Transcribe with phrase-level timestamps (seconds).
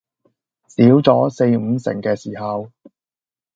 [0.67, 2.71] 少咗四五成嘅時候